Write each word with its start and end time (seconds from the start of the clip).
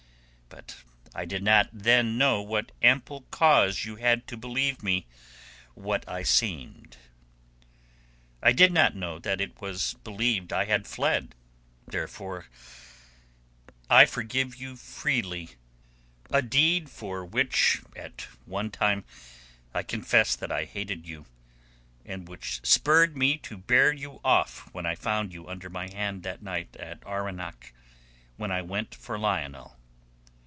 But 0.51 0.75
I 1.15 1.23
did 1.23 1.43
not 1.43 1.69
then 1.71 2.17
know 2.17 2.41
what 2.41 2.73
ample 2.81 3.21
cause 3.31 3.85
you 3.85 3.95
had 3.95 4.27
to 4.27 4.35
believe 4.35 4.83
me 4.83 5.07
what 5.75 6.07
I 6.09 6.23
seemed. 6.23 6.97
I 8.43 8.51
did 8.51 8.73
not 8.73 8.93
know 8.93 9.17
that 9.19 9.39
it 9.39 9.61
was 9.61 9.93
believed 10.03 10.51
I 10.51 10.65
had 10.65 10.87
fled. 10.87 11.35
Therefore 11.87 12.47
I 13.89 14.05
forgive 14.05 14.57
you 14.57 14.75
freely 14.75 15.51
a 16.29 16.41
deed 16.41 16.89
for 16.89 17.23
which 17.23 17.81
at 17.95 18.23
one 18.45 18.69
time 18.71 19.05
I 19.73 19.83
confess 19.83 20.35
that 20.35 20.51
I 20.51 20.65
hated 20.65 21.07
you, 21.07 21.27
and 22.05 22.27
which 22.27 22.59
spurred 22.67 23.15
me 23.15 23.37
to 23.37 23.57
bear 23.57 23.93
you 23.93 24.19
off 24.21 24.67
when 24.73 24.85
I 24.85 24.95
found 24.95 25.31
you 25.31 25.47
under 25.47 25.69
my 25.69 25.87
hand 25.87 26.23
that 26.23 26.43
night 26.43 26.75
at 26.75 26.99
Arwenack 27.05 27.71
when 28.35 28.51
I 28.51 28.61
went 28.61 28.93
for 28.93 29.17
Lionel." 29.17 29.77